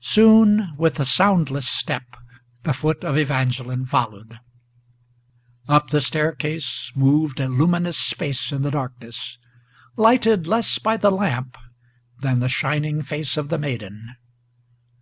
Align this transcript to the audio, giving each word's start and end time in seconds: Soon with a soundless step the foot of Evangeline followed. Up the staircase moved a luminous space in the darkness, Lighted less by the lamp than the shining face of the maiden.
Soon 0.00 0.74
with 0.78 0.98
a 0.98 1.04
soundless 1.04 1.68
step 1.68 2.16
the 2.62 2.72
foot 2.72 3.04
of 3.04 3.18
Evangeline 3.18 3.84
followed. 3.84 4.40
Up 5.68 5.90
the 5.90 6.00
staircase 6.00 6.90
moved 6.94 7.38
a 7.38 7.48
luminous 7.48 7.98
space 7.98 8.50
in 8.50 8.62
the 8.62 8.70
darkness, 8.70 9.36
Lighted 9.94 10.46
less 10.46 10.78
by 10.78 10.96
the 10.96 11.10
lamp 11.10 11.58
than 12.22 12.40
the 12.40 12.48
shining 12.48 13.02
face 13.02 13.36
of 13.36 13.50
the 13.50 13.58
maiden. 13.58 14.16